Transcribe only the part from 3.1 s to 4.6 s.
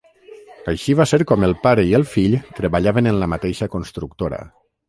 en la mateixa constructora.